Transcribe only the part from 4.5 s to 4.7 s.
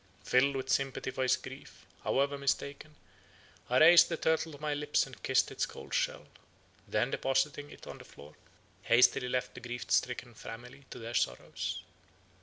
to